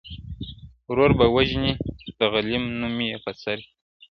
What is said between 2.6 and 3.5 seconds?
نوم یې په